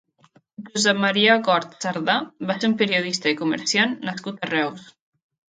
[0.69, 2.15] Josep Maria Gort Sardà
[2.53, 4.91] va ser un periodista i comerciant nascut a Reus.